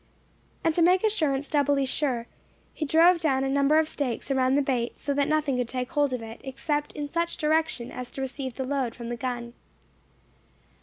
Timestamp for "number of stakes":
3.47-4.31